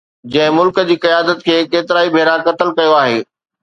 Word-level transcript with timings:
جنهن 0.35 0.55
ملڪ 0.59 0.79
جي 0.87 0.97
قيادت 1.05 1.47
کي 1.51 1.61
ڪيترائي 1.77 2.13
ڀيرا 2.19 2.35
قتل 2.51 2.77
ڪيو 2.79 3.01
آهي 3.07 3.27